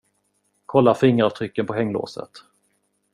Kolla 0.65 0.93
fingeravtrycken 0.93 1.65
på 1.65 1.73
hänglåset. 1.73 2.31